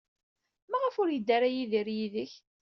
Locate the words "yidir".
1.55-1.87